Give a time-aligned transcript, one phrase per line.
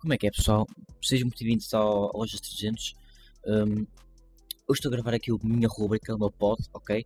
[0.00, 0.66] Como é que é pessoal?
[1.02, 2.94] Sejam muito bem-vindos ao Lojas 300
[3.46, 3.86] um,
[4.66, 7.04] Hoje estou a gravar aqui a minha rubrica, o meu pod, ok?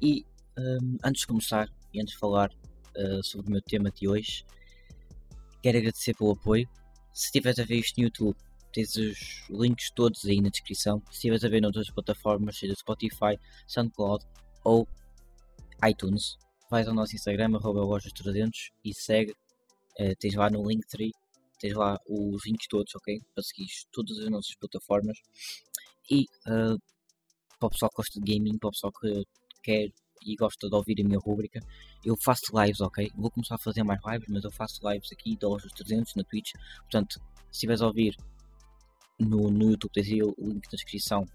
[0.00, 0.24] E
[0.56, 2.52] um, antes de começar e antes de falar
[2.96, 4.44] uh, sobre o meu tema de hoje
[5.60, 6.68] Quero agradecer pelo apoio
[7.12, 8.36] Se estiveres a ver isto no YouTube
[8.72, 13.36] Tens os links todos aí na descrição Se estiveres a ver noutras plataformas, seja Spotify,
[13.66, 14.24] SoundCloud
[14.62, 14.86] ou
[15.84, 16.38] iTunes
[16.70, 19.34] Vais ao nosso Instagram, arroba lojas300 e segue
[19.98, 21.12] Uh, tens lá no Linktree
[21.60, 23.20] tens lá os links todos, ok?
[23.34, 25.18] Para seguir todas as nossas plataformas.
[26.10, 26.78] E uh,
[27.58, 29.24] para o pessoal que gosta de gaming, para o pessoal que
[29.62, 29.92] quer
[30.26, 31.60] e gosta de ouvir a minha rubrica,
[32.04, 33.10] eu faço lives, ok?
[33.14, 36.24] Vou começar a fazer mais lives, mas eu faço lives aqui da Loja 300 na
[36.24, 36.52] Twitch.
[36.80, 38.16] Portanto, se estiveres a ouvir
[39.18, 41.26] no, no YouTube, tens aí o link na descrição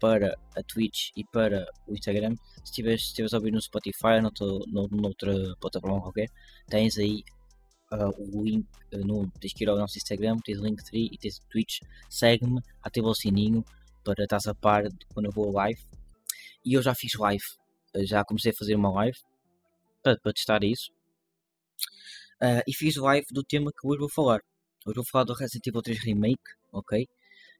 [0.00, 2.34] para a Twitch e para o Instagram.
[2.64, 4.46] Se estiveres, a ouvir no Spotify ou noutra,
[4.90, 6.28] noutra plataforma qualquer,
[6.68, 7.22] tens aí
[7.92, 11.18] uh, o link uh, no, tens que ir ao nosso Instagram, tens o Linktree e
[11.18, 11.80] tens o Twitch.
[12.08, 13.64] Segue-me, ativa o sininho
[14.02, 15.80] para estar a par de quando eu vou live.
[16.64, 17.44] E eu já fiz live,
[18.00, 19.18] já comecei a fazer uma live
[20.02, 20.90] para, para testar isso.
[22.42, 24.40] Uh, e fiz live do tema que hoje vou falar.
[24.84, 27.06] Hoje vou falar do Resident Evil 3 Remake, ok?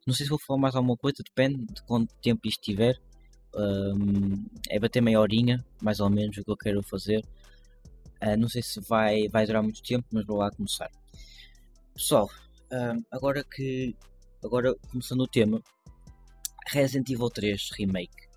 [0.05, 2.99] Não sei se vou falar mais alguma coisa, depende de quanto tempo isto tiver.
[3.55, 7.25] Um, é bater meia horinha, mais ou menos, o que eu quero fazer.
[8.23, 10.91] Uh, não sei se vai, vai durar muito tempo, mas vou lá começar.
[11.93, 12.31] Pessoal,
[12.73, 13.97] uh, agora que.
[14.45, 15.61] Agora começando o tema.
[16.69, 18.29] Resident Evil 3 Remake.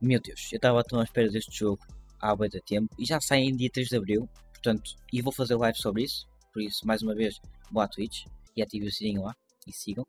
[0.00, 1.82] Meu Deus, eu estava tão à espera deste jogo
[2.20, 4.28] há muito tempo e já sai em dia 3 de Abril.
[4.52, 6.26] Portanto, e vou fazer live sobre isso.
[6.52, 8.24] Por isso, mais uma vez, vou à Twitch
[8.56, 9.34] e ative o sininho lá
[9.66, 10.06] e sigam.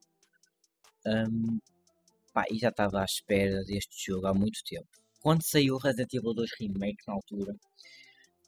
[1.06, 1.60] Um,
[2.34, 4.88] pá, e já estava à espera deste jogo há muito tempo.
[5.20, 7.56] Quando saiu Resident Evil 2 Remake na altura,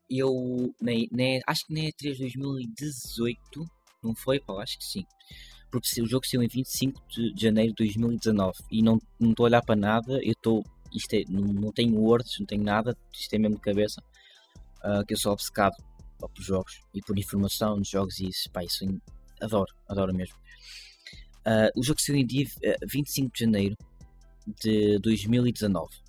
[0.09, 3.66] eu nem, nem, acho que nem é 3 2018,
[4.03, 4.40] não foi?
[4.40, 5.06] Pá, acho que sim.
[5.72, 9.62] Porque o jogo saiu em 25 de janeiro de 2019 e não estou a olhar
[9.64, 10.64] para nada, eu estou.
[10.94, 14.02] Isto é, não, não tenho words, não tenho nada, isto é mesmo cabeça.
[14.84, 15.75] Uh, que eu sou obcecado
[16.20, 18.85] pá, por jogos e por informação de jogos e isso, pá, isso
[19.41, 20.35] adoro, adoro mesmo.
[21.46, 23.78] Uh, o jogo saiu em dia uh, 25 de janeiro
[24.62, 26.03] de 2019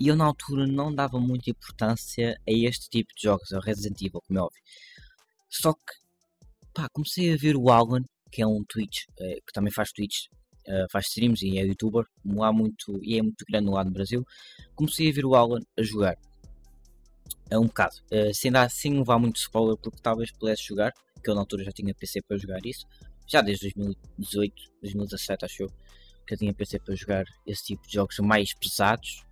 [0.00, 4.00] e eu na altura não dava muita importância a este tipo de jogos, ao Resident
[4.00, 4.62] Evil, como é óbvio.
[5.50, 5.92] Só que,
[6.72, 8.02] pá, comecei a ver o Alan,
[8.32, 10.26] que é um Twitch, é, que também faz Twitch,
[10.68, 12.06] uh, faz streams e é youtuber,
[12.40, 14.24] há muito, e é muito grande lá no Brasil.
[14.74, 16.16] Comecei a ver o Alan a jogar.
[17.50, 21.28] É um bocado, uh, sem, dar, sem levar muito spoiler, porque talvez pudesse jogar, que
[21.28, 22.86] eu na altura já tinha PC para jogar isso,
[23.26, 25.68] já desde 2018, 2017 acho eu,
[26.26, 29.24] que eu tinha PC para jogar esse tipo de jogos mais pesados,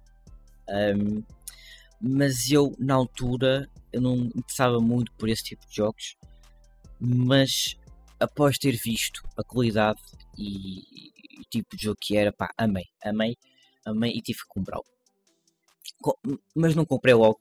[0.69, 1.23] um,
[2.01, 6.17] mas eu, na altura, eu não interessava muito por esse tipo de jogos.
[7.01, 7.77] Mas
[8.21, 10.01] após ter visto a qualidade
[10.37, 13.37] e, o tipo de jogo que era, pá, amei, amei,
[13.85, 14.85] amei e tive que comprá-lo.
[16.55, 17.41] Mas não comprei logo,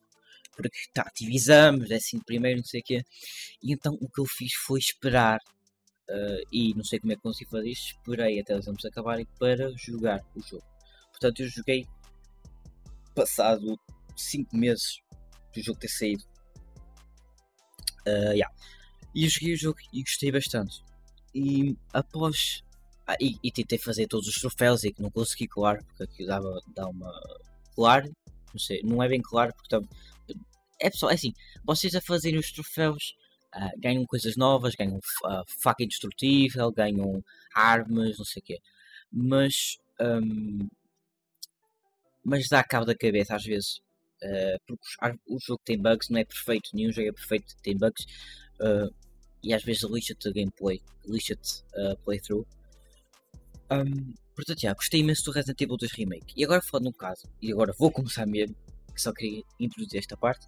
[0.55, 3.03] porque tá, tive exames, é assim primeiro, não sei o quê.
[3.61, 5.39] E então o que eu fiz foi esperar.
[6.09, 9.27] Uh, e não sei como é que consegui fazer isto, esperei até os exames acabarem
[9.37, 10.63] para jogar o jogo.
[11.11, 11.85] Portanto, eu joguei
[13.17, 13.79] passado
[14.16, 15.01] 5 meses
[15.53, 16.23] do jogo ter saído.
[18.07, 18.53] Uh, yeah.
[19.16, 20.83] E eu joguei o jogo e gostei bastante.
[21.33, 22.63] E após.
[23.07, 26.28] Ah, e, e, tentei fazer todos os troféus e que não consegui colar, porque aquilo
[26.28, 27.11] dava, dá uma.
[27.73, 29.88] Colar, não sei, não é bem claro, porque tam...
[30.81, 33.16] é pessoal, é assim, vocês a fazerem os troféus
[33.55, 37.23] uh, ganham coisas novas, ganham uh, faca indestrutível, ganham
[37.55, 38.59] armas, não sei o quê.
[39.11, 40.67] Mas um,
[42.27, 43.79] mas dá cabo da cabeça às vezes.
[44.21, 48.05] Uh, porque o jogo tem bugs, não é perfeito, nenhum jogo é perfeito, tem bugs.
[48.59, 48.93] Uh,
[49.41, 52.45] e às vezes lixa-te gameplay, lixa-te uh, playthrough.
[53.71, 56.34] Um, portanto, já, gostei imenso do Resident Evil 2 Remake.
[56.35, 58.55] E agora falando no caso, e agora vou começar mesmo,
[58.93, 60.46] que só queria introduzir esta parte.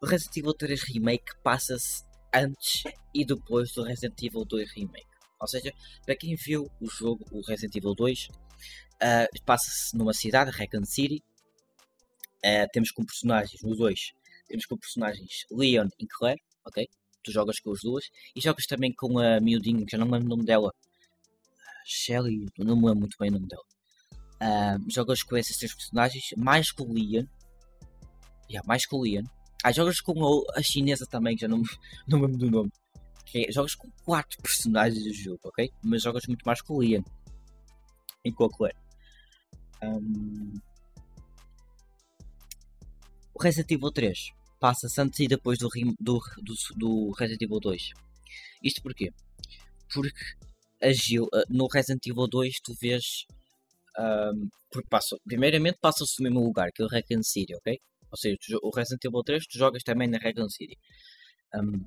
[0.00, 2.02] O Resident Evil 3 Remake passa-se
[2.34, 2.84] antes
[3.14, 5.06] e depois do Resident Evil 2 Remake.
[5.38, 5.70] Ou seja,
[6.06, 8.28] para quem viu o jogo, o Resident Evil 2,
[9.02, 11.22] Uh, Passa-se numa cidade, Raccoon City.
[12.44, 14.12] Uh, temos como personagens, no 2,
[14.48, 16.88] temos como personagens Leon e Claire, ok?
[17.22, 18.04] Tu jogas com as duas.
[18.34, 20.72] E jogas também com a miudinha, que já não me lembro o nome dela.
[21.84, 23.64] Shelly, não me lembro muito bem o nome dela.
[24.42, 27.26] Uh, jogas com esses três personagens, mais com o Leon.
[28.50, 29.24] Yeah, mais com o Leon.
[29.62, 31.62] Ah, jogas com a, chinesa também, que já não,
[32.08, 32.72] não me lembro do nome.
[33.22, 33.46] Okay?
[33.52, 35.70] Jogas com quatro personagens do jogo, ok?
[35.82, 37.02] Mas jogas muito mais com o Leon.
[38.24, 38.76] E a Claire.
[39.82, 40.52] Um...
[43.34, 44.18] O Resident Evil 3
[44.60, 45.68] passa-se antes e depois do,
[45.98, 47.90] do, do, do Resident Evil 2.
[48.62, 49.10] Isto porquê?
[49.92, 50.24] porque
[50.82, 53.26] a Jill, uh, no Resident Evil 2 tu vês
[53.98, 57.78] um, porque passa, primeiramente passa-se no mesmo lugar que o Raccoon City, ok?
[58.10, 60.78] Ou seja, tu, o Resident Evil 3 tu jogas também na Raccoon City.
[61.54, 61.84] Um,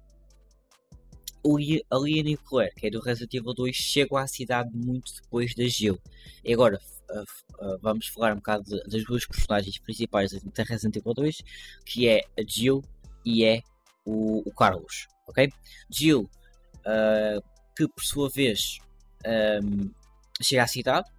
[1.44, 1.58] o,
[1.90, 5.54] a Leon o Claire, que é do Resident Evil 2, chegam à cidade muito depois
[5.54, 6.00] da Jill.
[6.44, 6.80] E agora
[7.10, 7.22] uh,
[7.66, 11.44] uh, vamos falar um bocado de, das duas personagens principais da Resident Evil 2,
[11.86, 12.84] que é a Jill
[13.26, 13.62] e é
[14.06, 15.52] o, o Carlos, ok?
[15.90, 17.44] Jill, uh,
[17.76, 18.80] que por sua vez
[19.64, 19.92] um,
[20.42, 21.10] chega à cidade,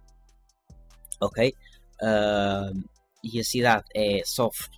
[1.19, 1.53] ok?
[2.01, 2.83] Uh,
[3.23, 4.69] e a cidade é sofre,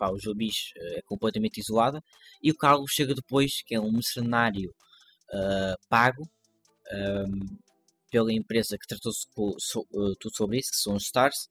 [0.00, 2.02] pá, os zumbis uh, é completamente isolada.
[2.42, 4.74] E o Carlos chega depois, que é um mercenário
[5.30, 6.26] uh, pago
[6.92, 7.58] um,
[8.10, 9.12] pela empresa que tratou
[9.58, 11.48] so, uh, tudo sobre isso, que são os Stars.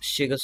[0.00, 0.36] chega,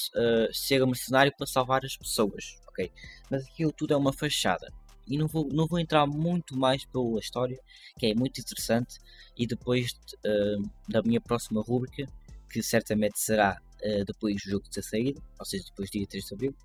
[0.52, 2.90] chega mercenário para salvar as pessoas, ok?
[3.30, 4.72] Mas aquilo tudo é uma fachada
[5.06, 7.58] e não vou, não vou entrar muito mais pela história,
[7.98, 8.98] que é muito interessante.
[9.36, 9.92] E depois
[10.24, 12.06] uh, da minha próxima rubrica,
[12.50, 16.24] que certamente será uh, depois do jogo ter saído, ou seja, depois do dia 3
[16.24, 16.56] de abril,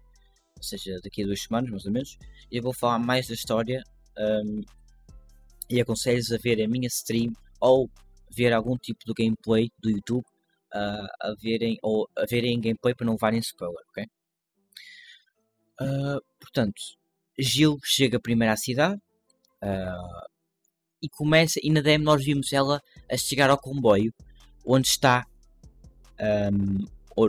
[0.57, 2.17] ou seja, daqui a duas semanas mais ou menos,
[2.51, 3.83] eu vou falar mais da história
[4.17, 4.61] um,
[5.69, 7.89] e aconselho-vos a ver a minha stream ou
[8.31, 10.25] ver algum tipo de gameplay do YouTube
[10.73, 14.05] uh, a verem ou a verem gameplay para não levarem spoiler, ok?
[15.79, 16.81] Uh, portanto,
[17.37, 18.99] Gil chega primeiro à cidade
[19.63, 20.27] uh,
[21.01, 24.11] e começa, e na DM nós vimos ela a chegar ao comboio
[24.65, 25.25] onde está
[26.51, 26.85] um,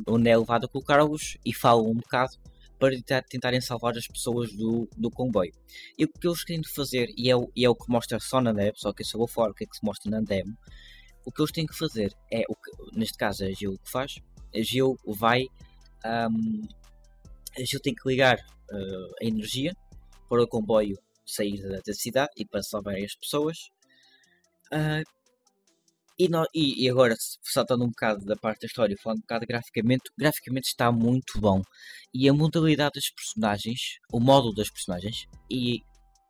[0.06, 2.36] onde é levada com Carlos e fala um bocado
[2.78, 5.52] para tentarem salvar as pessoas do, do comboio.
[5.98, 8.20] E o que eles têm de fazer, e é, o, e é o que mostra
[8.20, 10.56] só na demo, só que eu só o que é que se mostra na demo,
[11.24, 14.20] o que eles têm que fazer é, o que, neste caso a Gil que faz,
[14.54, 15.42] a Gil vai,
[16.04, 16.68] um,
[17.58, 19.74] a Gil tem que ligar uh, a energia
[20.28, 20.96] para o comboio
[21.26, 23.70] sair da, da cidade e para salvar as pessoas.
[24.72, 25.02] Uh,
[26.18, 29.46] e, no, e, e, agora, saltando um bocado da parte da história, falando um bocado
[29.46, 31.62] graficamente, graficamente está muito bom.
[32.12, 35.82] E a modalidade dos personagens, o módulo das personagens, e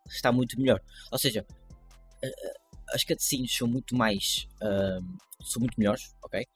[0.08, 0.80] está muito melhor.
[1.10, 1.46] Ou seja,
[2.90, 4.46] as cutscenes são muito mais.
[4.62, 6.46] Uh, são muito melhores, ok?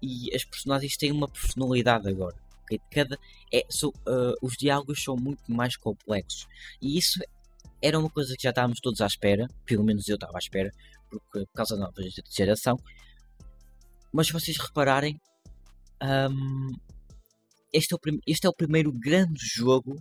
[0.00, 2.36] E as personagens têm uma personalidade agora.
[2.62, 2.80] Okay?
[2.90, 3.18] Cada,
[3.52, 6.46] é, so, uh, os diálogos são muito mais complexos.
[6.80, 7.20] E isso
[7.82, 10.72] era uma coisa que já estávamos todos à espera, pelo menos eu estava à espera,
[11.08, 11.20] por
[11.54, 12.76] causa da nova geração.
[14.12, 15.20] Mas se vocês repararem,
[16.02, 16.72] um,
[17.72, 19.94] este, é o este é o primeiro grande jogo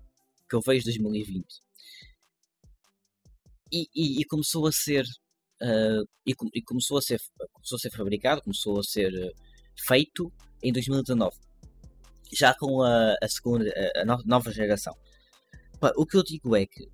[0.49, 1.45] que eu vejo 2020.
[3.71, 5.03] E, e, e começou a ser
[5.61, 7.19] uh, e, e, começou a ser
[7.51, 9.31] começou a ser fabricado, começou a ser uh,
[9.85, 10.31] feito
[10.63, 11.35] em 2019
[12.33, 14.95] já com a, a segunda a nova geração.
[15.95, 16.87] o que eu digo é que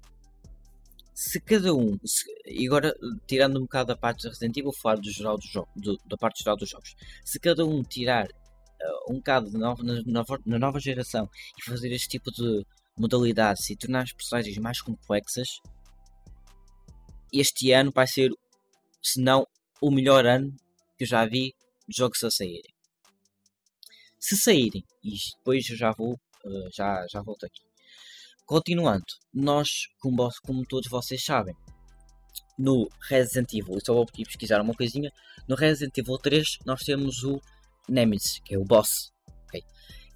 [1.14, 2.94] se cada um, se, e agora
[3.28, 6.18] tirando um bocado da parte da Resident Evil, falar do geral do jogo, do, da
[6.18, 10.40] parte geral dos jogos, se cada um tirar uh, um bocado de nova, na, nova,
[10.46, 12.66] na nova geração e fazer este tipo de
[12.98, 15.48] modalidades e tornar as personagens mais complexas,
[17.32, 18.32] este ano vai ser,
[19.02, 19.46] se não
[19.82, 20.56] o melhor ano
[20.98, 21.54] que eu já vi
[21.88, 22.74] de jogos a saírem.
[24.20, 27.73] Se saírem, e depois eu já vou, uh, já, já volto aqui.
[28.46, 29.70] Continuando, nós,
[30.00, 31.56] como, como todos vocês sabem,
[32.58, 35.12] no Resident Evil, só vou aqui pesquisar uma coisinha,
[35.48, 37.42] no Resident Evil 3 nós temos o
[37.90, 39.12] Nemesis, que é o boss.
[39.46, 39.64] Okay?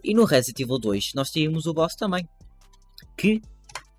[0.04, 2.28] E no Resident Evil 2 nós temos o boss também,
[3.18, 3.42] que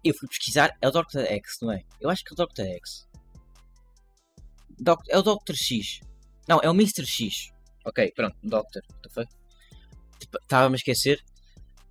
[0.05, 1.21] eu fui pesquisar, é o Dr.
[1.21, 1.83] X, não é?
[2.01, 2.63] Eu acho que é o Dr.
[2.63, 3.09] X.
[4.79, 5.55] Doc, é o Dr.
[5.55, 6.01] X.
[6.47, 7.05] Não, é o Mr.
[7.05, 7.51] X.
[7.85, 8.83] Ok, pronto, Doctor.
[10.43, 11.23] Estava-me a esquecer.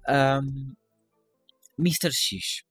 [0.08, 0.74] Um,
[1.78, 2.12] Mr.
[2.12, 2.64] X.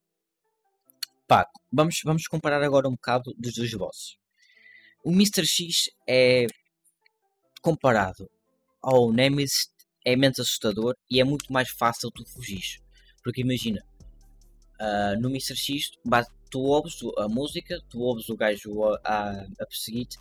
[1.27, 4.17] Pá, vamos, vamos comparar agora um bocado dos dois bosses.
[5.05, 5.47] O Mr.
[5.47, 6.47] X é
[7.63, 8.31] comparado
[8.83, 9.69] ao Nemesis
[10.05, 12.81] é menos assustador e é muito mais fácil tu fugir.
[13.25, 13.83] Porque imagina,
[14.81, 15.57] uh, no Mr.
[15.57, 15.91] X
[16.49, 20.17] tu ouves a música, tu ouves o gajo a, a, a perseguir-te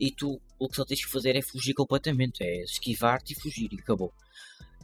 [0.00, 3.70] e tu o que só tens que fazer é fugir completamente, é esquivar-te e fugir
[3.70, 4.12] e acabou.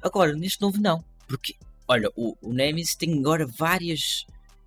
[0.02, 1.56] Agora, neste novo não, porque
[1.92, 4.24] Olha, o, o Nemesis tem agora várias,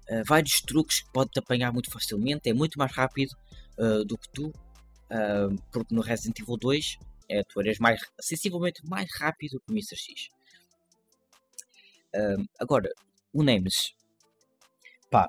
[0.08, 3.32] uh, vários truques que pode-te apanhar muito facilmente, é muito mais rápido
[3.80, 6.98] uh, do que tu, uh, porque no Resident Evil 2
[7.50, 9.96] tu eras mais, sensivelmente mais rápido que o Mr.
[9.96, 10.30] X.
[12.60, 12.88] agora,
[13.34, 13.96] o Nemesis,
[15.10, 15.28] pá,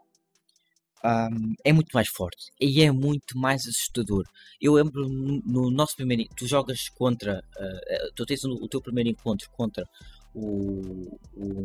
[1.02, 4.24] um, é muito mais forte e é muito mais assustador.
[4.60, 6.24] Eu lembro no, no nosso primeiro.
[6.36, 7.42] Tu jogas contra.
[7.56, 9.88] Uh, tu tens o, teu primeiro encontro contra
[10.36, 11.64] o, o,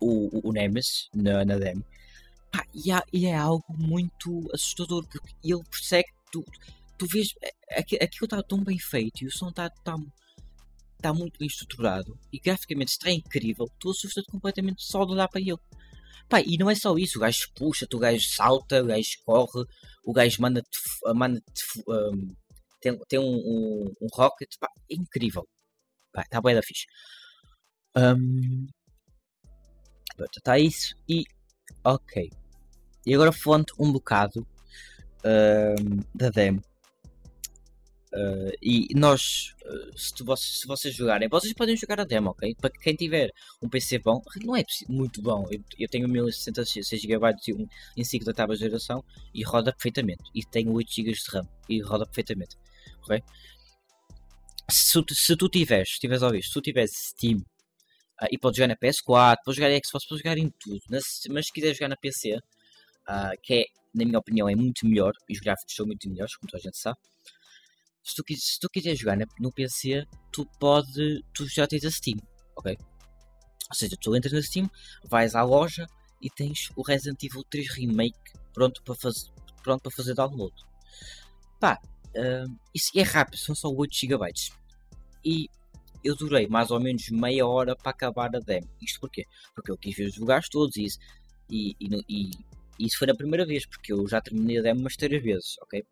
[0.00, 1.84] o, o Nemesis na, na demo.
[2.52, 6.44] Pá, e, há, e, é algo muito assustador porque ele persegue tu,
[6.96, 7.34] tu vês.
[7.42, 9.96] é, Aquilo está tão bem feito e o som está tá,
[11.02, 13.66] tá muito bem estruturado e graficamente está incrível.
[13.78, 15.58] Tu assustas-te completamente só de olhar para ele.
[16.28, 19.64] Pá, e não é só isso, o gajo puxa-te, o gajo salta, o gajo corre,
[20.04, 20.68] o gajo manda-te.
[21.14, 21.42] Manda
[21.88, 22.34] um,
[22.80, 25.46] tem, tem um, um, um rocket, pá, é incrível.
[26.16, 26.86] Está bem da fixe.
[27.96, 28.66] Um,
[30.36, 31.24] está isso e
[31.84, 32.30] ok.
[33.06, 34.46] E agora falando um bocado
[35.24, 36.62] um, da demo.
[38.12, 42.54] Uh, e nós, uh, se, tu, se vocês jogarem, vocês podem jogar a demo, ok?
[42.54, 43.30] Para quem tiver
[43.62, 45.46] um PC bom, não é muito bom.
[45.50, 47.66] Eu, eu tenho 1060 6 GB e um
[47.96, 49.04] em 5 da oitava geração
[49.34, 50.22] e roda perfeitamente.
[50.34, 52.56] E tenho 8 GB de RAM e roda perfeitamente,
[53.02, 53.22] ok?
[54.70, 57.44] Se, se tu tiveres, se tiveres a se tu tiveres Steam
[58.22, 61.04] uh, e podes jogar na PS4, podes jogar em Xbox, podes jogar em tudo, mas,
[61.30, 62.38] mas se quiseres jogar na PC,
[63.42, 66.50] que é, na minha opinião, é muito melhor, e os gráficos são muito melhores, como
[66.50, 66.98] toda a gente sabe
[68.08, 72.16] se tu, se tu quiseres jogar no PC, tu pode, tu já tens a Steam,
[72.56, 72.76] ok?
[73.68, 74.70] Ou seja, tu entras na Steam,
[75.04, 75.86] vais à loja
[76.22, 78.18] e tens o Resident Evil 3 Remake
[78.54, 79.30] pronto para, faz,
[79.62, 80.54] pronto para fazer download.
[81.60, 81.78] Pá,
[82.16, 84.32] uh, isso é rápido, são só 8 GB.
[85.24, 85.50] E
[86.04, 88.68] eu durei mais ou menos meia hora para acabar a demo.
[88.80, 89.24] Isto porquê?
[89.54, 90.98] Porque eu quis ver os lugares todos e isso,
[91.50, 92.30] e, e, e,
[92.86, 95.84] isso foi a primeira vez, porque eu já terminei a demo umas três vezes, ok?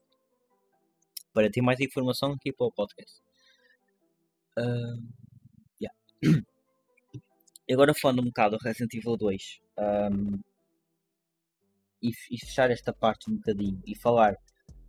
[1.37, 3.21] para ter mais informação aqui para o podcast.
[4.59, 4.97] Uh,
[5.79, 5.95] yeah.
[7.71, 10.41] agora falando um bocado do Resident Evil 2 um,
[12.03, 14.35] e, e, fechar esta parte um bocadinho e falar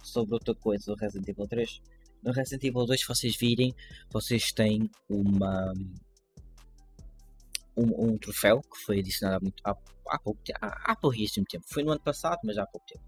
[0.01, 1.81] sobre outra coisa do Resident Evil 3.
[2.23, 3.73] No Resident Evil 2, se vocês virem,
[4.11, 5.73] vocês têm uma
[7.75, 9.77] um, um troféu que foi adicionado há, muito, há,
[10.09, 11.65] há pouco tempo, há, há pouquíssimo tempo.
[11.67, 13.03] Foi no ano passado, mas há pouco tempo.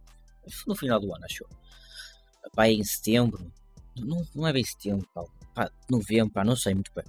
[0.66, 1.50] No final do ano, acho eu
[2.54, 3.52] vai em setembro.
[3.98, 7.04] Não, não é bem setembro, pá novembro, pá, não sei muito bem.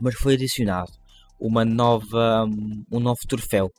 [0.00, 0.92] Mas foi adicionado
[1.38, 2.44] uma nova,
[2.90, 3.70] um novo troféu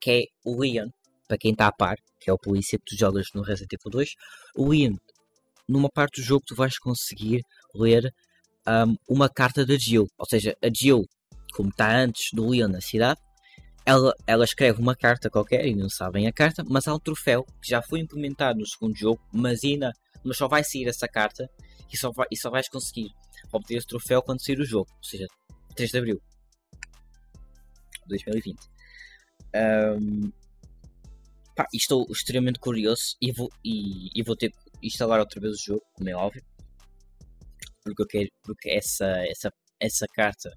[0.00, 0.88] que é o Leon.
[1.26, 3.90] Para quem está a par, que é o polícia que tu jogas no Resident Evil
[3.90, 4.10] 2,
[4.56, 4.96] o Leon,
[5.70, 7.42] numa parte do jogo, tu vais conseguir
[7.74, 8.12] ler
[8.66, 10.06] um, uma carta da Jill.
[10.18, 11.04] Ou seja, a Jill,
[11.54, 13.20] como está antes do Leon na cidade,
[13.86, 17.44] ela, ela escreve uma carta qualquer e não sabem a carta, mas há um troféu
[17.62, 21.50] que já foi implementado no segundo jogo, mas ainda mas só vai sair essa carta
[21.92, 23.10] e só, vai, e só vais conseguir
[23.52, 25.26] obter esse troféu quando sair o jogo, ou seja,
[25.74, 26.22] 3 de Abril
[28.06, 28.58] 2020.
[29.54, 30.30] Um,
[31.56, 35.82] pá, estou extremamente curioso e vou, e, e vou ter instalar outra vez o jogo,
[35.94, 36.42] como é óbvio,
[37.82, 40.50] porque eu quero, porque essa, essa, essa carta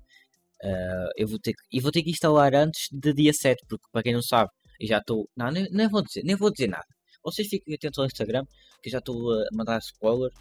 [0.64, 4.02] Uh, eu vou ter que, vou ter que instalar antes de dia 7, porque para
[4.02, 4.50] quem não sabe,
[4.80, 5.30] eu já estou.
[5.36, 6.86] Não, nem, nem, vou dizer, nem vou dizer nada.
[7.22, 8.46] Vocês fiquem atentos ao Instagram,
[8.82, 10.32] que eu já estou a mandar spoiler.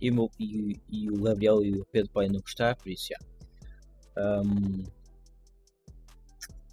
[0.00, 3.06] E o, meu, e, e o Gabriel e o Pedro podem não gostar, por isso
[3.08, 3.18] já.
[4.42, 4.84] Um,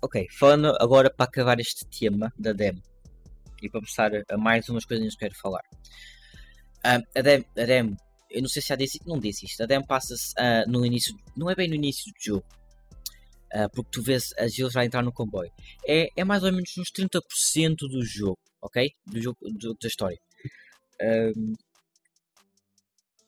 [0.02, 2.82] ok, falando agora para acabar este tema da demo
[3.62, 5.64] e para passar a mais umas coisinhas que quero falar.
[6.86, 7.98] Um, a, demo, a demo,
[8.30, 9.62] eu não sei se já disse, não disse isto.
[9.64, 12.46] A demo passa-se uh, no início, não é bem no início do jogo,
[13.54, 15.50] Uh, porque tu vês as Gilles vai entrar no comboio.
[15.88, 18.92] É, é mais ou menos uns 30% do jogo, ok?
[19.06, 20.20] Do jogo do, da história.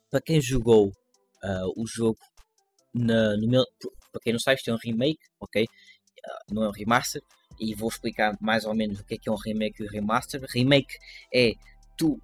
[0.09, 2.19] Para quem jogou uh, o jogo
[2.93, 3.63] na, no meu.
[4.11, 5.65] Para quem não sabe, isto é um remake, ok?
[6.51, 7.21] Não é um remaster.
[7.57, 9.89] E vou explicar mais ou menos o que é que é um remake e um
[9.89, 10.43] remaster.
[10.49, 10.93] Remake
[11.33, 11.53] é
[11.95, 12.19] tu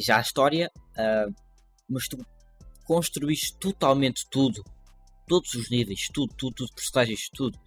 [0.00, 0.70] já a história,
[1.88, 2.24] mas tu
[2.84, 4.62] construís totalmente tudo
[5.26, 7.58] todos os níveis, tudo, tudo, tudo, personagens, tudo,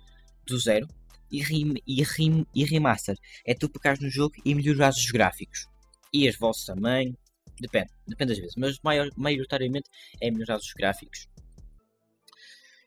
[0.45, 0.87] do zero.
[1.29, 5.67] E, rim, e, rim, e remaster é tu pegares no jogo e melhorar os gráficos.
[6.13, 7.17] E as vozes também,
[7.59, 9.89] depende, depende das vezes, mas maior, maioritariamente
[10.21, 11.27] é melhorar os gráficos.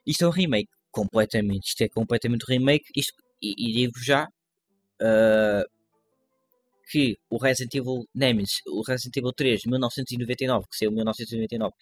[0.06, 5.70] Isto é um remake, completamente, isto é completamente remake, isto, e, e digo já uh,
[6.90, 11.72] que o Resident Evil Nemesis, o Resident Evil 3 1999, que saiu em 1999,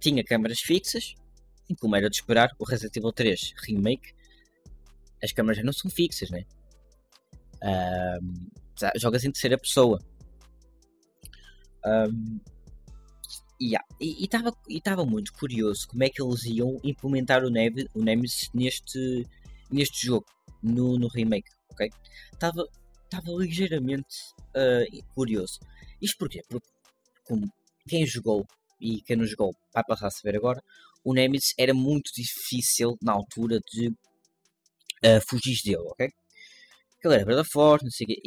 [0.00, 1.14] tinha câmaras fixas,
[1.68, 4.14] e como era de esperar, o Resident Evil 3 Remake,
[5.22, 6.44] as câmeras não são fixas, né?
[7.62, 8.48] Um,
[8.96, 10.00] jogas em terceira pessoa.
[11.84, 12.40] Um,
[13.60, 13.84] yeah.
[14.00, 19.26] E estava muito curioso como é que eles iam implementar o, Neve, o Nemesis neste,
[19.70, 20.26] neste jogo,
[20.62, 21.90] no, no remake, ok?
[23.06, 24.16] Estava ligeiramente
[24.54, 25.60] uh, curioso.
[26.02, 26.42] Isto porquê?
[26.48, 26.68] Porque
[27.24, 27.50] como
[27.88, 28.44] quem jogou
[28.80, 30.60] e quem não jogou vai passar a saber agora,
[31.04, 36.08] o Nemesis era muito difícil na altura de uh, fugir dele, ok?
[37.04, 38.20] Ele era brada forte, não sei o quê.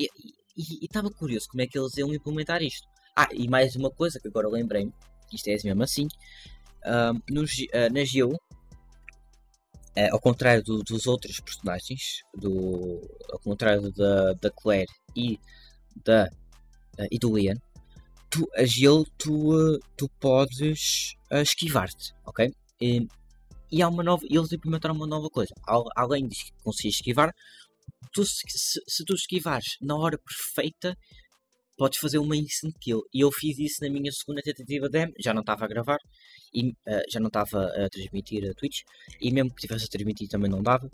[0.56, 2.88] E estava curioso como é que eles iam implementar isto.
[3.16, 4.94] Ah, e mais uma coisa que agora lembrei-me,
[5.34, 6.08] isto é mesmo assim,
[6.86, 8.34] um, no, uh, na G1,
[10.00, 13.02] uh, ao contrário do, dos outros personagens, do,
[13.32, 15.40] ao contrário da, da Claire e,
[16.06, 16.30] da,
[16.98, 17.58] uh, e do Leon,
[18.30, 18.64] tu, a
[19.18, 22.52] tu, tu podes esquivar-te, ok?
[22.82, 23.08] E,
[23.72, 25.54] e há uma nova, eles implementaram uma nova coisa.
[25.96, 27.34] Além de conseguir esquivar,
[28.14, 28.42] tu, se,
[28.88, 30.98] se, tu esquivares na hora perfeita,
[31.78, 33.02] podes fazer uma instant kill.
[33.14, 36.00] E eu fiz isso na minha segunda tentativa de já não estava a gravar,
[36.54, 38.82] e uh, já não estava a transmitir a Twitch,
[39.22, 40.90] e mesmo que tivesse a transmitir também não dava,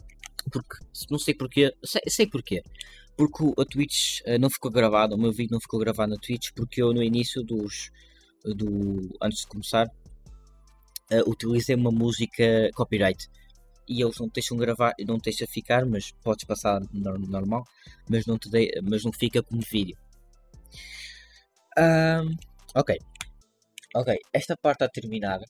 [0.51, 0.77] porque
[1.09, 2.63] não sei porquê, sei, sei porquê.
[3.17, 6.49] Porque a Twitch uh, não ficou gravado, o meu vídeo não ficou gravado na Twitch,
[6.55, 7.91] porque eu no início dos.
[8.43, 13.27] Do, antes de começar, uh, utilizei uma música copyright
[13.87, 17.63] e eles não te deixam gravar, não te deixam ficar, mas podes passar normal,
[18.09, 19.97] mas não, te de, mas não fica como vídeo.
[21.77, 22.35] Um,
[22.73, 22.97] ok,
[23.95, 25.45] ok, esta parte está terminada.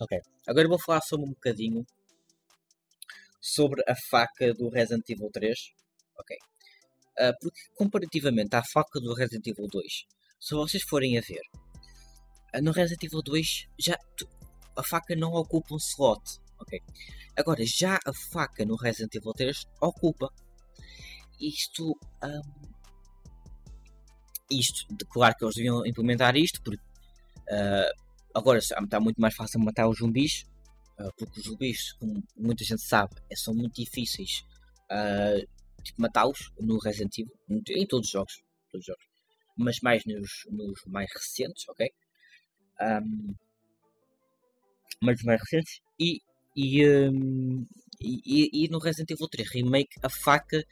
[0.00, 1.84] Ok, agora vou falar sobre um bocadinho
[3.40, 5.58] sobre a faca do Resident Evil 3.
[6.18, 6.36] Ok,
[7.18, 10.06] uh, porque comparativamente à faca do Resident Evil 2,
[10.40, 11.42] se vocês forem a ver,
[12.54, 13.96] uh, no Resident Evil 2 já
[14.76, 16.22] a faca não ocupa um slot,
[16.58, 16.80] ok?
[17.36, 20.28] Agora, já a faca no Resident Evil 3 ocupa.
[21.40, 21.98] Isto.
[22.22, 22.70] Um,
[24.50, 26.89] isto, claro que eles deviam implementar isto, porque
[27.50, 28.00] uh,
[28.34, 30.44] agora está muito mais fácil matar os zumbis,
[30.98, 34.42] uh, porque os zumbis, como muita gente sabe, é, são muito difíceis
[34.90, 35.46] uh,
[35.82, 37.34] tipo, matá-los no Resident Evil,
[37.68, 39.04] em todos os jogos, todos os jogos.
[39.56, 41.90] mas mais nos, nos mais recentes, ok?
[42.80, 43.34] Um,
[45.02, 45.80] mas mais recentes.
[45.98, 46.20] E,
[46.56, 47.66] e, um,
[48.00, 50.64] e, e, no Resident Evil 3 Remake a faca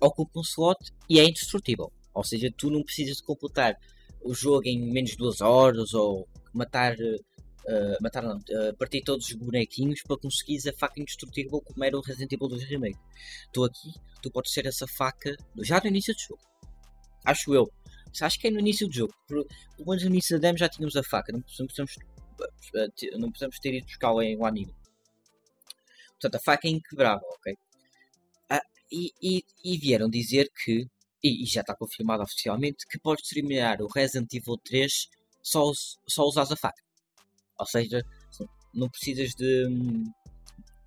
[0.00, 0.78] ocupa um slot
[1.08, 1.92] e é indestrutível.
[2.14, 3.76] Ou seja, tu não precisas de completar
[4.22, 9.28] o jogo em menos de duas horas ou matar, uh, matar não, uh, partir todos
[9.28, 12.98] os bonequinhos para conseguires a faca indestrutível como era o Resident Evil 2 Remake.
[13.52, 16.42] Tu aqui, tu podes ser essa faca já no início do jogo.
[17.24, 17.70] Acho eu.
[18.20, 19.14] Acho que é no início do jogo.
[19.26, 19.46] Pelo
[19.78, 21.32] menos no início da demo já tínhamos a faca.
[21.32, 21.74] Não precisamos
[23.16, 24.74] não precisamos ter ido buscá-la em um anime.
[26.20, 27.56] Portanto, a faca é inquebrável, ok?
[28.50, 30.86] Ah, e, e, e, vieram dizer que,
[31.22, 35.08] e, e, já está confirmado oficialmente, que podes terminar o Resident Evil 3
[35.42, 35.70] só,
[36.08, 36.82] só usares a faca.
[37.58, 38.02] Ou seja,
[38.72, 39.68] não precisas de,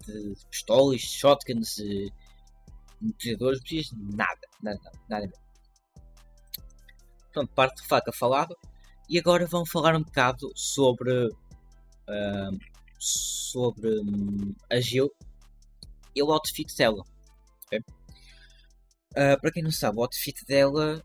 [0.06, 1.78] de pistolas, shotguns,
[3.02, 5.32] metralhadores, não precisas de nada, nada, nada, nada.
[7.26, 8.56] Portanto, parte de faca falada.
[9.10, 12.58] E agora vamos falar um bocado sobre uh,
[13.02, 15.12] sobre um, a Gil
[16.15, 17.04] e o outfit dela.
[17.65, 17.84] Okay?
[19.12, 21.04] Uh, para quem não sabe, o outfit dela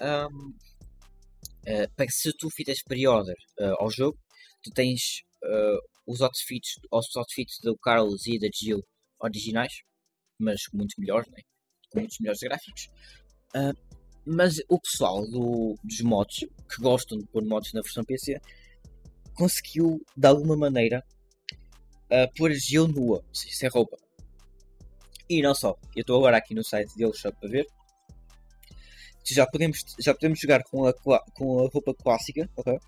[0.00, 4.18] um, uh, para se tu fizeres pre-order uh, ao jogo,
[4.62, 5.22] tu tens
[6.06, 8.80] os outfits, os outfits do Carlos e da Jill
[9.20, 9.72] originais,
[10.38, 11.42] mas muito melhores, né?
[11.90, 12.88] com muitos melhores gráficos.
[14.24, 18.40] Mas o pessoal do, dos mods, que gostam de pôr mods na versão PC,
[19.34, 21.02] conseguiu de alguma maneira
[22.36, 23.96] pôr gelo nua, sem roupa.
[25.32, 27.66] E não só, eu estou agora aqui no site deles só para ver.
[29.24, 32.78] Já podemos, já podemos jogar com a, com a roupa clássica, ok?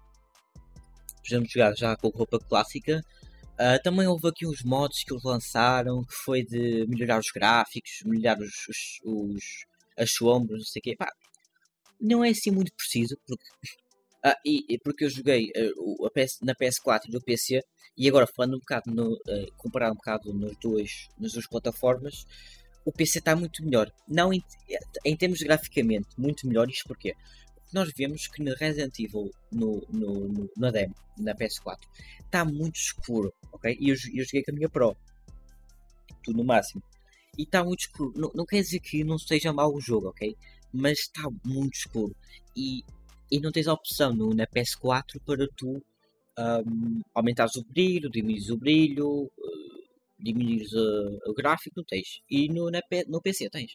[1.22, 3.00] Podemos jogar já com a roupa clássica.
[3.54, 8.02] Uh, também houve aqui uns mods que eles lançaram que foi de melhorar os gráficos,
[8.04, 9.44] melhorar os, os, os
[9.96, 10.96] as sombras, não sei o quê.
[10.98, 11.09] Pá,
[12.00, 13.44] não é assim muito preciso, porque,
[14.24, 17.60] ah, e, porque eu joguei uh, PS, na PS4 e no PC,
[17.96, 22.24] e agora falando um bocado, no, uh, comparar um bocado nos dois, nas duas plataformas,
[22.87, 23.90] o PC está muito melhor.
[24.08, 24.42] Não em,
[25.04, 26.68] em termos graficamente, muito melhor.
[26.70, 27.14] Isto porquê?
[27.54, 31.78] Porque nós vemos que no Resident Evil, no, no, no, na demo, na PS4,
[32.24, 33.76] está muito escuro, ok?
[33.78, 34.96] E eu, eu joguei com a minha Pro,
[36.22, 36.82] tudo no máximo
[37.38, 38.12] e está muito escuro.
[38.16, 40.34] Não, não, quer dizer que não seja mau o jogo, ok?
[40.72, 42.14] Mas está muito escuro
[42.56, 42.82] e,
[43.30, 45.82] e não tens a opção no, na PS4 para tu
[46.38, 49.30] um, aumentares o brilho, diminuires o brilho,
[50.18, 52.20] diminuires uh, o gráfico, não tens.
[52.30, 53.72] E no, na, no PC tens.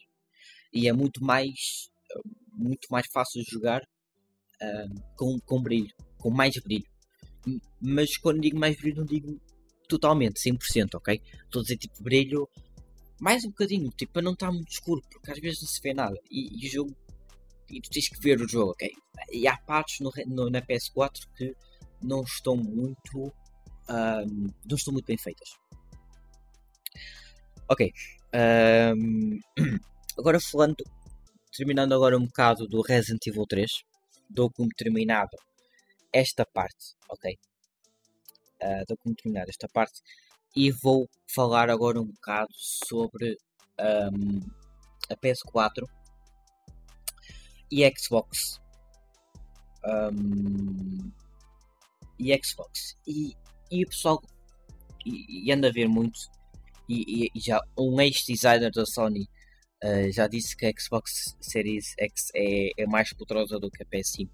[0.72, 3.82] E é muito mais, uh, muito mais fácil de jogar
[5.16, 6.84] com, com brilho, com mais brilho.
[7.80, 9.40] Mas quando digo mais brilho, não digo
[9.88, 11.18] totalmente, 100%, ok?
[11.46, 12.46] Estou a dizer tipo brilho
[13.20, 15.92] mais um bocadinho, tipo, para não estar muito escuro, porque às vezes não se vê
[15.92, 16.16] nada.
[16.30, 16.96] E, e o jogo.
[17.70, 18.90] E tu tens que ver o jogo, ok?
[19.32, 21.54] E há partes no, no, na PS4 que
[22.02, 23.32] não estão muito.
[23.88, 25.48] Um, não estão muito bem feitas.
[27.68, 27.92] Ok.
[28.34, 29.38] Um,
[30.18, 30.76] agora falando.
[31.56, 33.70] Terminando agora um bocado do Resident Evil 3.
[34.28, 35.36] Dou como terminado
[36.12, 37.36] esta parte, ok?
[38.62, 40.00] Uh, dou como terminar esta parte
[40.54, 43.36] e vou falar agora um bocado sobre
[43.78, 44.40] um,
[45.08, 45.84] a PS4
[47.70, 48.60] e Xbox.
[49.84, 51.10] Um,
[52.18, 52.96] e Xbox.
[53.06, 53.34] E,
[53.70, 54.22] e o pessoal
[55.06, 56.18] e, e anda a ver muito.
[56.88, 59.28] E, e já um ex-designer da Sony
[59.84, 63.86] uh, já disse que a Xbox Series X é, é mais poderosa do que a
[63.86, 64.28] PS5.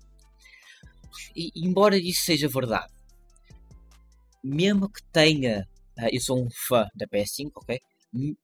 [1.35, 2.93] E, embora isso seja verdade,
[4.43, 5.69] mesmo que tenha.
[5.99, 7.79] Uh, eu sou um fã da PS5, ok?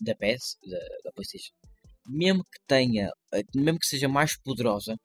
[0.01, 1.53] Da PS, da, da PlayStation.
[2.07, 3.09] Mesmo que tenha.
[3.35, 4.97] Uh, mesmo que seja mais poderosa,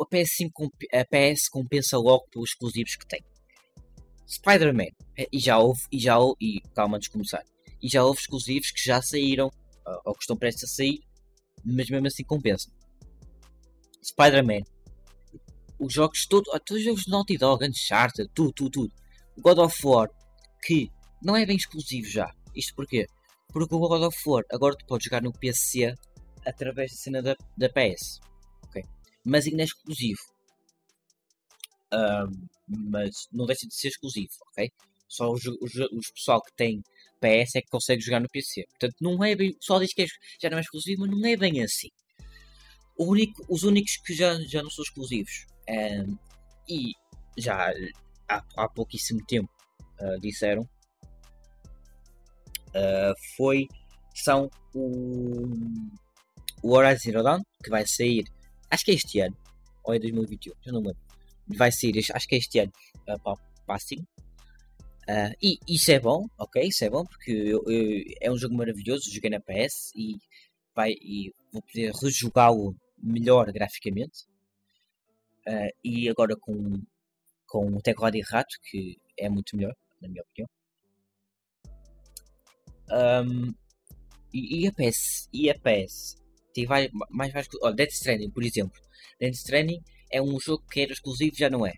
[0.00, 0.50] a PS5
[0.92, 3.22] a PS compensa logo pelos exclusivos que tem.
[4.28, 7.42] Spider-Man, eh, e já houve, e já houve, e calma antes de começar,
[7.82, 9.50] e já houve exclusivos que já saíram,
[10.04, 11.00] ou que estão prestes a sair,
[11.64, 12.70] mas mesmo assim compensa.
[14.04, 14.62] Spider-Man,
[15.78, 18.92] os jogos, todo, todos os jogos de Naughty Dog, Uncharted, tudo, tudo, tudo.
[19.38, 20.08] God of War,
[20.62, 20.90] que
[21.22, 22.32] não é bem exclusivo já.
[22.54, 23.06] Isto porquê?
[23.52, 25.94] Porque o God of War agora tu podes jogar no PC
[26.44, 28.20] através da cena da, da PS.
[28.68, 28.82] Okay?
[29.24, 30.20] Mas ainda é exclusivo.
[32.68, 34.70] Mas não deixa de ser exclusivo, ok?
[35.08, 36.82] Só os, os, os, pessoal que tem
[37.18, 38.64] PS é que consegue jogar no PC.
[38.70, 39.56] Portanto, não é bem.
[39.60, 40.06] Só diz que é,
[40.40, 41.88] já não é exclusivo, mas não é bem assim.
[42.98, 46.18] Único, os únicos que já, já não são exclusivos um,
[46.68, 46.92] e
[47.38, 47.72] já
[48.28, 49.48] há, há pouquíssimo tempo
[50.00, 50.68] uh, disseram
[52.78, 53.66] uh, foi
[54.14, 55.48] são o,
[56.62, 58.24] o Horizon Zero Dawn que vai sair
[58.70, 59.36] acho que é este ano
[59.84, 60.98] ou é 2021 já não lembro
[61.46, 62.72] vai sair acho que é este ano
[63.08, 63.34] uh, para,
[63.66, 63.98] para assim
[65.08, 66.62] Uh, e isso é bom, ok?
[66.68, 69.10] Isso é bom porque eu, eu, é um jogo maravilhoso.
[69.10, 70.18] Joguei na PS e,
[70.74, 74.26] vai, e vou poder rejogá-lo melhor graficamente.
[75.46, 76.82] Uh, e agora com,
[77.46, 80.48] com o teclado e rato, que é muito melhor, na minha opinião.
[82.90, 83.54] Um,
[84.32, 86.16] e, e, a PS, e a PS
[86.52, 87.48] tem mais, mais vários.
[87.62, 88.80] Oh, Death Stranding, por exemplo.
[89.20, 91.74] Death Stranding é um jogo que era exclusivo, já não é.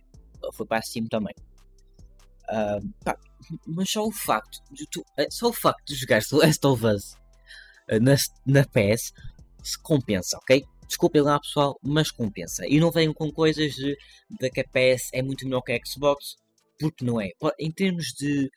[0.55, 1.35] Foi para a Steam também.
[3.05, 3.17] Pá,
[3.67, 6.85] mas só o facto de tu, eh, só o facto de jogar The Last of
[6.87, 7.13] Us
[7.91, 9.13] uh, na, na PS
[9.63, 10.65] se compensa, ok?
[10.87, 12.67] Desculpem lá pessoal, mas compensa.
[12.67, 13.97] E não venham com coisas de,
[14.41, 16.37] de que a PS é muito melhor que a Xbox,
[16.79, 17.31] porque não é.
[17.59, 18.51] Em termos de.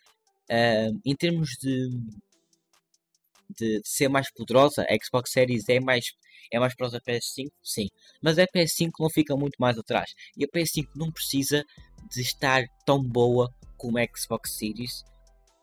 [0.49, 1.89] Uh, em termos de,
[3.57, 6.05] de, ser mais poderosa, a Xbox Series é mais,
[6.51, 7.87] é mais próxima da PS5, sim.
[8.21, 10.11] Mas a PS5 não fica muito mais atrás.
[10.37, 11.63] E a PS5 não precisa
[12.11, 15.01] de estar tão boa como a Xbox Series.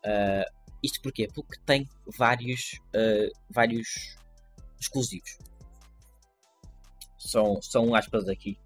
[0.05, 0.45] Uh,
[0.83, 1.27] isto porquê?
[1.33, 4.15] Porque tem vários, uh, vários
[4.79, 5.37] exclusivos
[7.27, 8.57] são, são aspas aqui,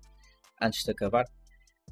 [0.61, 1.25] antes de acabar.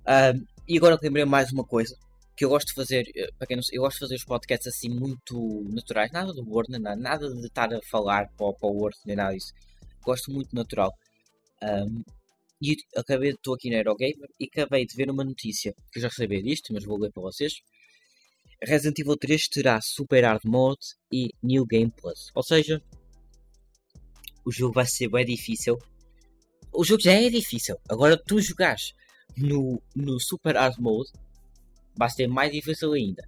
[0.08, 1.98] Um, e agora lembrei mais uma coisa
[2.36, 4.67] que eu gosto de fazer, eh, para quem não eu gosto de fazer os podcasts
[4.67, 8.76] assim muito naturais, nada do Word, nada, nada de estar a falar para, para o
[8.76, 9.54] Word, nem nada disso.
[10.04, 10.91] Gosto muito natural.
[11.62, 12.04] Um,
[12.62, 16.10] e acabei, estou aqui na Eurogamer e acabei de ver uma notícia que eu já
[16.10, 17.54] sabia disto, mas vou ler para vocês.
[18.63, 22.32] Resident Evil 3 terá Super Hard Mode e New Game Plus.
[22.34, 22.82] Ou seja,
[24.46, 25.78] o jogo vai ser bem difícil
[26.74, 27.78] o jogo já é difícil.
[27.88, 28.93] Agora tu jogares
[29.38, 31.12] no, no Super Hard Mode
[31.96, 33.24] vai ser mais difícil ainda.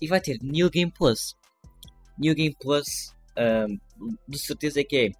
[0.00, 1.34] E vai ter New Game Plus.
[2.18, 3.78] New Game Plus um,
[4.28, 5.10] de certeza que é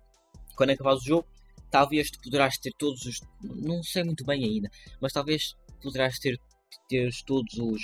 [0.57, 1.29] quando acabares o jogo,
[1.71, 3.21] talvez poderás ter todos os.
[3.43, 6.39] Não sei muito bem ainda, mas talvez poderás ter,
[6.89, 7.83] ter todos os,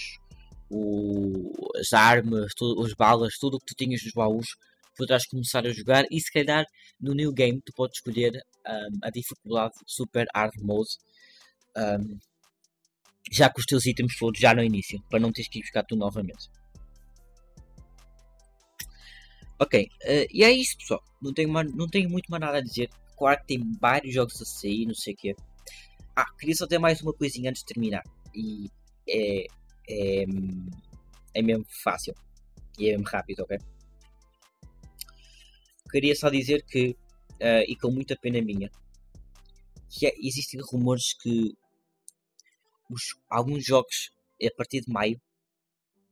[0.70, 4.56] os as armas, to, as balas, tudo o que tu tinhas nos baús
[4.96, 6.64] poderás começar a jogar e se calhar
[7.00, 10.88] no New Game tu podes escolher um, a dificuldade Super Hard Mode
[11.76, 12.18] um,
[13.30, 15.82] já com os teus itens todos já no início para não teres que ir buscar
[15.84, 16.48] tudo novamente.
[19.58, 21.02] Ok, uh, e é isso pessoal.
[21.20, 22.90] Não tenho, não tenho muito mais nada a dizer.
[23.16, 25.34] Claro que tem vários jogos a sair, não sei o que.
[26.14, 28.02] Ah, queria só ter mais uma coisinha antes de terminar.
[28.34, 28.70] E
[29.08, 29.46] é,
[29.88, 30.24] é,
[31.34, 32.14] é mesmo fácil.
[32.78, 33.58] E é mesmo rápido, ok?
[35.90, 38.70] Queria só dizer que, uh, e com muita pena minha,
[39.88, 41.54] que é, existem rumores que
[42.90, 44.10] os, alguns jogos
[44.42, 45.20] a partir de maio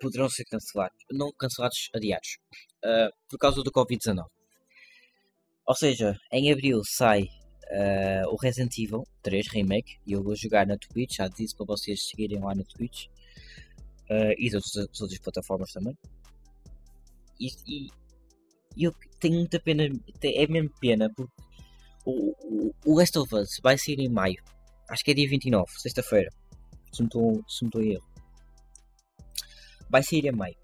[0.01, 2.39] poderão ser cancelados, não cancelados, adiados,
[2.85, 4.25] uh, por causa do Covid-19.
[5.67, 10.67] Ou seja, em abril sai uh, o Resident Evil 3 Remake e eu vou jogar
[10.67, 13.07] na Twitch, já disse para vocês seguirem lá na Twitch
[14.11, 14.65] uh, e das
[15.01, 15.97] outras plataformas também.
[17.41, 17.49] E,
[18.77, 19.85] e eu tenho muita pena,
[20.23, 21.33] é mesmo pena, porque
[22.05, 24.43] o, o, o Last of Us vai sair em maio,
[24.91, 26.31] acho que é dia 29, sexta-feira.
[26.95, 28.09] Se não estou, em erro.
[29.91, 30.57] Vai sair em maio.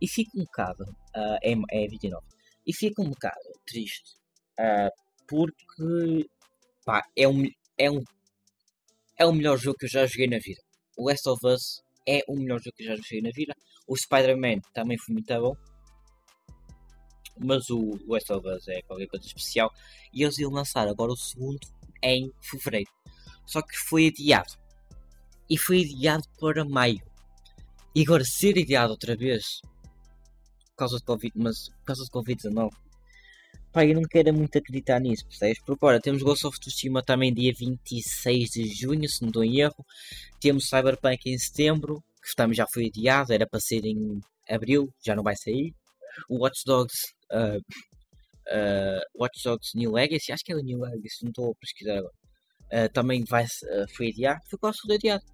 [0.00, 0.84] E fico um bocado.
[1.14, 2.24] Uh, é, é 29.
[2.66, 4.14] E fico um bocado triste.
[4.58, 4.90] Uh,
[5.26, 6.28] porque.
[6.84, 7.44] Pá, é um,
[7.78, 8.02] é um.
[9.18, 10.60] É o melhor jogo que eu já joguei na vida.
[10.96, 13.54] O Last of Us é o melhor jogo que eu já joguei na vida.
[13.86, 15.56] O Spider-Man também foi muito bom.
[17.38, 19.70] Mas o Last of Us é qualquer coisa especial.
[20.12, 21.66] E eles iam lançar agora o segundo
[22.02, 22.90] em fevereiro.
[23.46, 24.63] Só que foi adiado.
[25.48, 27.02] E foi adiado para maio.
[27.94, 29.60] E agora ser adiado outra vez
[30.74, 32.70] por causa de Covid, mas por causa de Covid-19.
[33.72, 35.58] Pá, eu não quero muito acreditar nisso, percebes?
[35.68, 39.84] Agora temos Ghost of Tsushima também dia 26 de junho, se não estou em erro.
[40.40, 45.16] Temos Cyberpunk em setembro, que também já foi adiado, era para ser em abril, já
[45.16, 45.74] não vai sair.
[46.28, 46.94] O Watch Dogs,
[47.32, 51.54] uh, uh, Watch Dogs New Legacy, acho que é o New Legacy, não estou a
[51.60, 52.14] pesquisar agora.
[52.72, 55.24] Uh, também vai, uh, foi adiado, foi quase tudo adiado.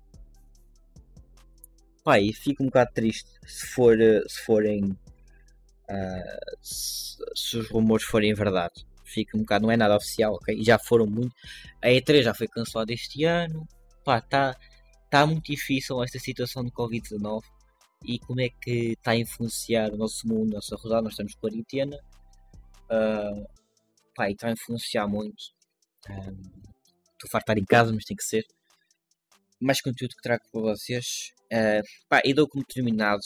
[2.05, 4.97] Pá, e fico um bocado triste se, for, se forem
[5.91, 8.87] uh, se, se, os rumores forem verdade.
[9.05, 10.57] Fica um bocado, não é nada oficial, ok?
[10.57, 11.35] E já foram muito.
[11.83, 13.67] A E3 já foi cancelada este ano.
[14.05, 14.57] Pá, está
[15.11, 17.43] tá muito difícil esta situação de Covid-19
[18.05, 21.03] e como é que está a influenciar o nosso mundo, a nossa rodada.
[21.03, 21.97] Nós estamos de quarentena.
[22.87, 23.47] Uh,
[24.15, 25.43] pá, e está a influenciar muito.
[26.09, 26.70] Um,
[27.27, 28.45] de estar em casa, mas tem que ser.
[29.61, 31.33] Mais conteúdo que trago para vocês.
[31.53, 33.21] Uh, pá, e dou como terminado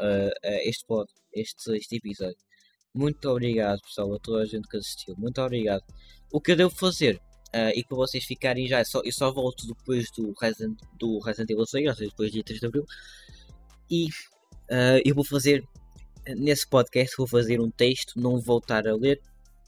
[0.00, 0.30] uh,
[0.64, 2.36] este, pod, este, este episódio.
[2.94, 5.14] Muito obrigado, pessoal, a toda a gente que assistiu.
[5.16, 5.82] Muito obrigado.
[6.32, 7.16] O que eu devo fazer,
[7.54, 11.50] uh, e para vocês ficarem já, só, eu só volto depois do Resident, do Resident
[11.50, 12.84] Evil 6, ou seja, depois do dia 3 de Abril.
[13.90, 15.62] E uh, eu vou fazer,
[16.36, 19.20] nesse podcast, vou fazer um texto, não vou voltar a ler,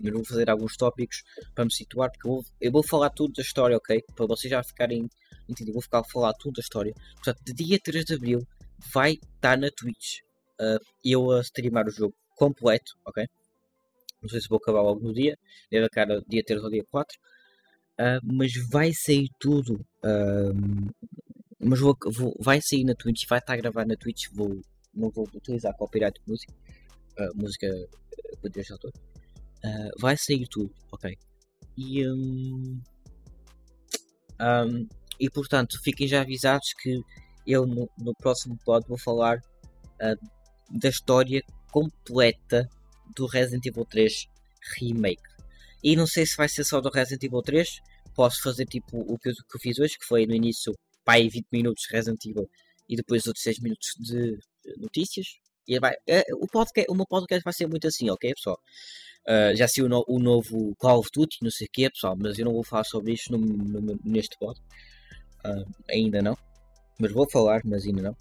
[0.02, 1.22] mas vou fazer alguns tópicos
[1.54, 4.02] para me situar, porque eu vou, eu vou falar tudo da história, ok?
[4.14, 5.08] Para vocês já ficarem
[5.48, 6.92] entendidos, vou ficar a falar tudo da história.
[7.14, 8.46] Portanto, de dia 3 de Abril
[8.92, 10.20] vai estar na Twitch.
[10.60, 13.26] Uh, eu a streamar o jogo completo, ok?
[14.20, 15.36] Não sei se vou acabar logo no dia,
[15.70, 17.18] deve acabar dia 3 ou dia 4.
[17.18, 19.74] Uh, ah, mas vai sair tudo.
[20.04, 20.90] Uh,
[21.58, 24.28] mas vou, vou, vai sair na Twitch, vai estar a gravar na Twitch.
[24.32, 24.60] Vou,
[24.94, 26.52] não vou utilizar copyright de música,
[27.34, 27.66] música
[28.42, 28.92] uh, de autor.
[29.64, 31.16] Uh, vai sair tudo, ok?
[31.76, 32.80] E, um,
[34.40, 34.88] um,
[35.20, 37.00] e portanto, fiquem já avisados que
[37.46, 40.30] eu no, no próximo pod vou falar uh,
[40.70, 42.68] da história completa
[43.14, 44.26] do Resident Evil 3
[44.76, 45.22] Remake.
[45.82, 47.80] E não sei se vai ser só do Resident Evil 3.
[48.14, 50.72] Posso fazer tipo o que eu, que eu fiz hoje, que foi no início,
[51.04, 52.48] pai, 20 minutos Resident Evil
[52.88, 54.38] e depois outros 6 minutos de
[54.76, 55.26] notícias.
[55.66, 58.58] E vai, é, o, podcast, o meu podcast vai ser muito assim, ok, pessoal?
[59.28, 62.16] Uh, já saiu o, no, o, novo Call of Duty, não sei o que, pessoal,
[62.18, 64.60] mas eu não vou falar sobre isto no, no, neste pod.
[65.44, 66.36] Uh, ainda não.
[66.98, 68.16] Mas vou falar, mas ainda não.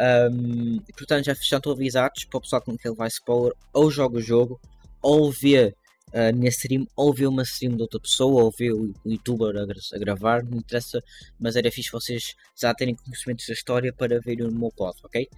[0.00, 3.90] Um, portanto, já, já estão avisados para o pessoal que não quer levar spoiler, ou
[3.90, 4.60] joga o jogo,
[5.02, 5.74] ou vê
[6.08, 9.62] uh, na stream, ou vê uma stream de outra pessoa, ou vê o, youtuber a,
[9.62, 11.02] a, gravar, não interessa,
[11.38, 15.28] mas era fixe vocês já terem conhecimentos da história para verem o meu pod, ok?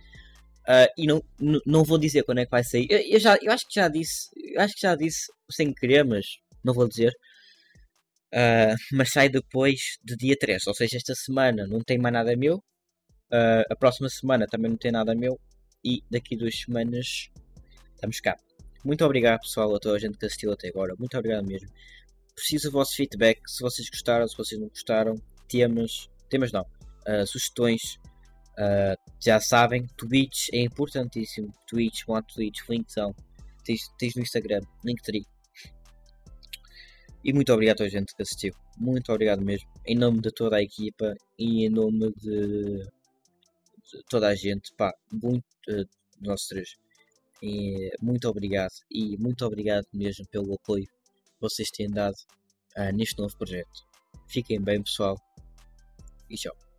[0.62, 1.22] Uh, e não,
[1.66, 2.86] não vou dizer quando é que vai sair.
[2.90, 6.04] Eu, eu, já, eu acho que já disse, eu acho que já disse sem querer,
[6.04, 6.26] mas
[6.62, 7.12] não vou dizer.
[8.32, 12.36] Uh, mas sai depois de dia 3, ou seja, esta semana não tem mais nada
[12.36, 12.56] meu.
[13.32, 15.40] Uh, a próxima semana também não tem nada meu.
[15.84, 17.30] E daqui duas semanas
[17.94, 18.36] estamos cá.
[18.84, 20.94] Muito obrigado, pessoal, a toda a gente que assistiu até agora.
[20.98, 21.68] Muito obrigado mesmo.
[22.34, 23.40] Preciso do vosso feedback.
[23.46, 25.14] Se vocês gostaram, se vocês não gostaram,
[25.48, 27.98] temas, temas não, uh, sugestões.
[28.52, 31.52] Uh, já sabem, Twitch é importantíssimo.
[31.68, 33.14] Twitch, one Twitch, linkzão.
[33.64, 35.26] Tens, tens no Instagram, Linktree.
[37.22, 38.54] E muito obrigado a toda a gente que assistiu.
[38.78, 39.68] Muito obrigado mesmo.
[39.86, 42.82] Em nome de toda a equipa e em nome de
[44.08, 45.86] toda a gente, pá, muito, uh,
[46.22, 46.70] nós três.
[47.42, 52.16] E, muito obrigado e muito obrigado mesmo pelo apoio que vocês têm dado
[52.76, 53.86] uh, neste novo projeto.
[54.28, 55.16] Fiquem bem, pessoal,
[56.28, 56.69] e tchau.